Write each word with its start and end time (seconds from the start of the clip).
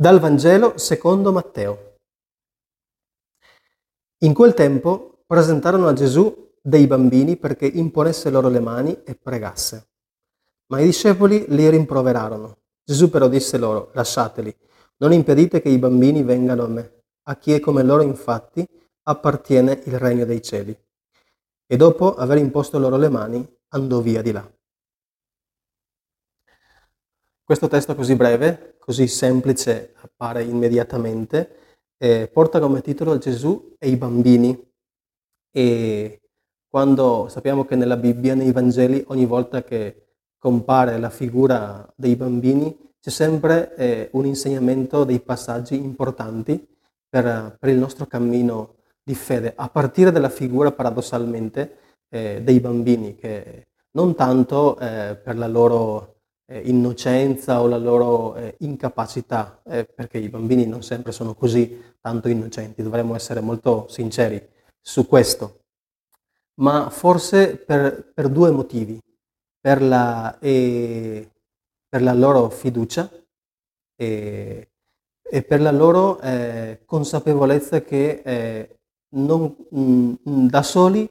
Dal 0.00 0.20
Vangelo 0.20 0.78
secondo 0.78 1.32
Matteo. 1.32 1.96
In 4.18 4.32
quel 4.32 4.54
tempo 4.54 5.24
presentarono 5.26 5.88
a 5.88 5.92
Gesù 5.92 6.52
dei 6.62 6.86
bambini 6.86 7.36
perché 7.36 7.66
imponesse 7.66 8.30
loro 8.30 8.48
le 8.48 8.60
mani 8.60 9.02
e 9.02 9.16
pregasse. 9.16 9.88
Ma 10.68 10.78
i 10.78 10.84
discepoli 10.84 11.46
li 11.48 11.68
rimproverarono. 11.68 12.58
Gesù 12.84 13.10
però 13.10 13.26
disse 13.26 13.58
loro, 13.58 13.90
lasciateli, 13.92 14.56
non 14.98 15.12
impedite 15.12 15.60
che 15.60 15.68
i 15.68 15.78
bambini 15.78 16.22
vengano 16.22 16.62
a 16.62 16.68
me. 16.68 17.02
A 17.24 17.36
chi 17.36 17.52
è 17.52 17.58
come 17.58 17.82
loro 17.82 18.02
infatti 18.02 18.64
appartiene 19.02 19.82
il 19.86 19.98
regno 19.98 20.24
dei 20.24 20.40
cieli. 20.40 20.80
E 21.66 21.76
dopo 21.76 22.14
aver 22.14 22.38
imposto 22.38 22.78
loro 22.78 22.98
le 22.98 23.08
mani, 23.08 23.44
andò 23.70 23.98
via 23.98 24.22
di 24.22 24.30
là. 24.30 24.48
Questo 27.48 27.66
testo 27.66 27.94
così 27.94 28.14
breve, 28.14 28.76
così 28.78 29.08
semplice, 29.08 29.94
appare 30.02 30.42
immediatamente, 30.42 31.78
eh, 31.96 32.28
porta 32.30 32.60
come 32.60 32.82
titolo 32.82 33.16
Gesù 33.16 33.74
e 33.78 33.88
i 33.88 33.96
bambini. 33.96 34.70
E 35.50 36.20
quando 36.68 37.28
sappiamo 37.30 37.64
che 37.64 37.74
nella 37.74 37.96
Bibbia, 37.96 38.34
nei 38.34 38.52
Vangeli, 38.52 39.02
ogni 39.06 39.24
volta 39.24 39.64
che 39.64 40.08
compare 40.36 40.98
la 40.98 41.08
figura 41.08 41.90
dei 41.96 42.16
bambini, 42.16 42.76
c'è 43.00 43.08
sempre 43.08 43.74
eh, 43.76 44.08
un 44.12 44.26
insegnamento 44.26 45.04
dei 45.04 45.20
passaggi 45.20 45.74
importanti 45.74 46.68
per, 47.08 47.56
per, 47.58 47.70
il 47.70 47.78
nostro 47.78 48.04
cammino 48.04 48.74
di 49.02 49.14
fede, 49.14 49.54
a 49.56 49.70
partire 49.70 50.12
dalla 50.12 50.28
figura 50.28 50.70
paradossalmente 50.70 51.78
eh, 52.10 52.42
dei 52.42 52.60
bambini, 52.60 53.16
che 53.16 53.68
non 53.92 54.14
tanto 54.14 54.78
eh, 54.78 55.16
per 55.16 55.38
la 55.38 55.46
loro 55.46 56.16
eh, 56.50 56.62
innocenza 56.64 57.60
o 57.60 57.66
la 57.66 57.76
loro 57.76 58.34
eh, 58.36 58.56
incapacità, 58.60 59.60
eh, 59.64 59.84
perché 59.84 60.18
i 60.18 60.28
bambini 60.28 60.66
non 60.66 60.82
sempre 60.82 61.12
sono 61.12 61.34
così 61.34 61.80
tanto 62.00 62.28
innocenti, 62.28 62.82
dovremmo 62.82 63.14
essere 63.14 63.40
molto 63.40 63.86
sinceri 63.88 64.40
su 64.80 65.06
questo, 65.06 65.60
ma 66.60 66.88
forse 66.90 67.56
per, 67.56 68.12
per 68.14 68.28
due 68.30 68.50
motivi, 68.50 68.98
per 69.60 69.82
la, 69.82 70.36
per 70.40 72.02
la 72.02 72.12
loro 72.14 72.48
fiducia 72.48 73.10
e, 73.96 74.70
e, 75.22 75.42
per 75.42 75.60
la 75.60 75.72
loro 75.72 76.20
eh, 76.20 76.82
consapevolezza 76.86 77.82
che 77.82 78.22
eh, 78.24 78.78
non, 79.10 79.54
mh, 79.70 80.14
mm, 80.28 80.46
da 80.48 80.62
soli 80.62 81.08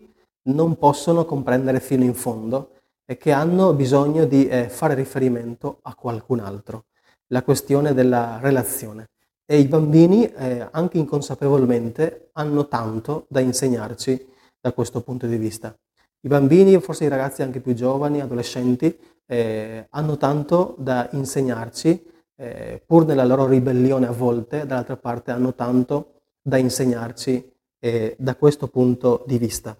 non 0.48 0.78
possono 0.78 1.26
comprendere 1.26 1.80
fino 1.80 2.04
in 2.04 2.14
fondo 2.14 2.77
e 3.10 3.18
che 3.18 3.32
hanno 3.32 3.74
bisogno 3.74 4.26
di 4.26 4.50
eh, 4.50 4.68
fare 4.68 4.94
riferimento 4.94 5.80
a 5.84 5.96
qualcun 5.96 6.40
altro, 6.40 6.88
la 7.28 7.42
questione 7.42 7.94
della 7.94 8.40
relazione. 8.42 9.08
E 9.46 9.60
i 9.60 9.66
bambini, 9.66 10.30
eh, 10.30 10.68
anche 10.72 10.98
inconsapevolmente, 10.98 12.32
hanno 12.34 12.68
tanto 12.68 13.26
da 13.30 13.40
insegnarci 13.40 14.28
da 14.60 14.74
questo 14.74 15.02
punto 15.02 15.26
di 15.26 15.38
vista. 15.38 15.74
I 16.20 16.28
bambini, 16.28 16.78
forse 16.82 17.06
i 17.06 17.08
ragazzi 17.08 17.44
anche 17.44 17.62
più 17.62 17.74
giovani, 17.74 18.20
adolescenti, 18.20 18.94
eh, 19.26 19.88
hanno 19.90 20.18
tanto 20.18 20.76
da 20.78 21.08
insegnarci, 21.14 22.12
eh, 22.36 22.84
pur 22.86 23.06
nella 23.06 23.24
loro 23.24 23.48
ribellione 23.48 24.08
a 24.08 24.12
volte, 24.12 24.66
dall'altra 24.66 24.98
parte 24.98 25.32
hanno 25.32 25.56
tanto 25.56 26.16
da 26.42 26.58
insegnarci 26.58 27.54
eh, 27.80 28.16
da 28.20 28.36
questo 28.36 28.68
punto 28.68 29.24
di 29.26 29.38
vista. 29.38 29.78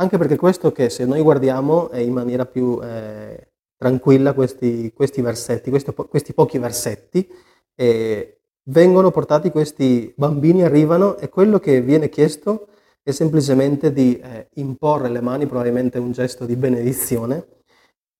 Anche 0.00 0.16
perché 0.16 0.36
questo 0.36 0.72
che 0.72 0.88
se 0.88 1.04
noi 1.04 1.20
guardiamo 1.20 1.90
in 1.92 2.14
maniera 2.14 2.46
più 2.46 2.80
eh, 2.82 3.50
tranquilla 3.76 4.32
questi, 4.32 4.92
questi 4.94 5.20
versetti, 5.20 5.68
questi, 5.68 5.92
questi, 5.92 6.32
pochi 6.32 6.56
versetti, 6.56 7.28
eh, 7.74 8.40
vengono 8.70 9.10
portati 9.10 9.50
questi 9.50 10.10
bambini, 10.16 10.62
arrivano 10.62 11.18
e 11.18 11.28
quello 11.28 11.58
che 11.58 11.82
viene 11.82 12.08
chiesto 12.08 12.68
è 13.02 13.10
semplicemente 13.10 13.92
di 13.92 14.18
eh, 14.18 14.48
imporre 14.54 15.10
le 15.10 15.20
mani, 15.20 15.44
probabilmente 15.44 15.98
un 15.98 16.12
gesto 16.12 16.46
di 16.46 16.56
benedizione, 16.56 17.46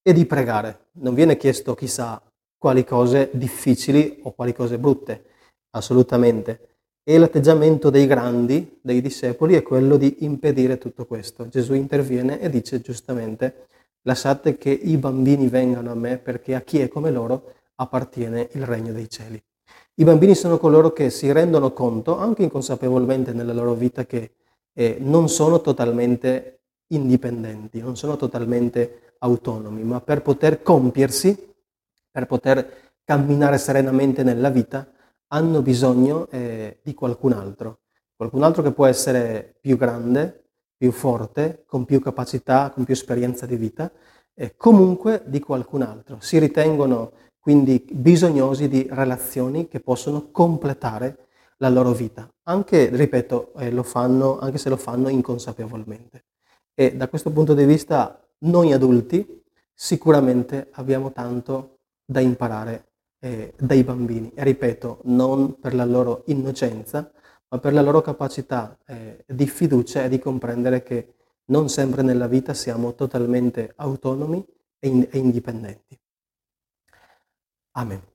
e 0.03 0.13
di 0.13 0.27
pregare. 0.27 0.89
Non 0.99 1.15
viene 1.15 1.35
chiesto 1.35 1.73
chissà 1.73 2.21
quali 2.59 2.85
cose 2.85 3.31
difficili 3.33 4.19
o 4.21 4.33
quali 4.33 4.53
cose 4.53 4.77
brutte, 4.77 5.25
assolutamente. 5.71 6.70
E 7.03 7.17
l'atteggiamento 7.17 7.89
dei 7.89 8.05
grandi, 8.05 8.79
dei 8.81 9.01
discepoli, 9.01 9.55
è 9.55 9.63
quello 9.63 9.97
di 9.97 10.17
impedire 10.19 10.77
tutto 10.77 11.05
questo. 11.05 11.47
Gesù 11.47 11.73
interviene 11.73 12.39
e 12.39 12.49
dice 12.49 12.79
giustamente, 12.79 13.67
lasciate 14.03 14.57
che 14.57 14.69
i 14.69 14.97
bambini 14.97 15.47
vengano 15.47 15.91
a 15.91 15.95
me 15.95 16.17
perché 16.17 16.53
a 16.53 16.61
chi 16.61 16.79
è 16.79 16.87
come 16.87 17.09
loro 17.09 17.53
appartiene 17.75 18.49
il 18.53 18.65
regno 18.65 18.93
dei 18.93 19.09
cieli. 19.09 19.41
I 19.95 20.03
bambini 20.03 20.35
sono 20.35 20.57
coloro 20.57 20.93
che 20.93 21.09
si 21.09 21.31
rendono 21.31 21.73
conto, 21.73 22.17
anche 22.17 22.43
inconsapevolmente 22.43 23.33
nella 23.33 23.53
loro 23.53 23.73
vita, 23.73 24.05
che 24.05 24.31
eh, 24.73 24.97
non 24.99 25.27
sono 25.27 25.59
totalmente 25.59 26.59
indipendenti, 26.87 27.81
non 27.81 27.95
sono 27.95 28.15
totalmente 28.15 29.15
autonomi, 29.19 29.83
ma 29.83 30.01
per 30.01 30.21
poter 30.21 30.61
compiersi, 30.61 31.35
per 32.09 32.25
poter 32.25 32.93
camminare 33.03 33.57
serenamente 33.57 34.23
nella 34.23 34.49
vita, 34.49 34.90
hanno 35.33 35.61
bisogno 35.61 36.27
eh, 36.29 36.79
di 36.83 36.93
qualcun 36.93 37.33
altro, 37.33 37.79
qualcun 38.15 38.43
altro 38.43 38.61
che 38.61 38.71
può 38.71 38.85
essere 38.85 39.55
più 39.61 39.77
grande, 39.77 40.43
più 40.75 40.91
forte, 40.91 41.63
con 41.65 41.85
più 41.85 41.99
capacità, 42.01 42.71
con 42.71 42.83
più 42.83 42.93
esperienza 42.93 43.45
di 43.45 43.55
vita, 43.55 43.91
e 44.33 44.55
comunque 44.55 45.23
di 45.25 45.39
qualcun 45.39 45.83
altro. 45.83 46.17
Si 46.19 46.37
ritengono 46.37 47.11
quindi 47.39 47.85
bisognosi 47.91 48.67
di 48.67 48.87
relazioni 48.89 49.67
che 49.67 49.79
possono 49.79 50.29
completare 50.31 51.27
la 51.57 51.69
loro 51.69 51.91
vita, 51.91 52.29
anche, 52.43 52.89
ripeto, 52.89 53.53
eh, 53.57 53.71
lo 53.71 53.83
fanno, 53.83 54.39
anche 54.39 54.57
se 54.57 54.69
lo 54.69 54.77
fanno 54.77 55.09
inconsapevolmente. 55.09 56.25
E 56.73 56.95
da 56.95 57.07
questo 57.07 57.31
punto 57.31 57.53
di 57.53 57.65
vista 57.65 58.19
noi 58.39 58.73
adulti 58.73 59.43
sicuramente 59.73 60.69
abbiamo 60.73 61.11
tanto 61.11 61.79
da 62.03 62.19
imparare 62.19 62.90
eh, 63.21 63.53
dai 63.57 63.83
bambini. 63.83 64.31
E 64.33 64.43
ripeto, 64.43 65.01
non 65.05 65.59
per 65.59 65.73
la 65.73 65.85
loro 65.85 66.23
innocenza, 66.27 67.11
ma 67.49 67.59
per 67.59 67.73
la 67.73 67.81
loro 67.81 68.01
capacità 68.01 68.77
eh, 68.85 69.23
di 69.27 69.47
fiducia 69.47 70.03
e 70.03 70.09
di 70.09 70.19
comprendere 70.19 70.83
che 70.83 71.13
non 71.45 71.69
sempre 71.69 72.01
nella 72.01 72.27
vita 72.27 72.53
siamo 72.53 72.95
totalmente 72.95 73.73
autonomi 73.75 74.45
e, 74.79 74.87
in- 74.87 75.07
e 75.09 75.17
indipendenti. 75.17 75.99
Amen. 77.73 78.10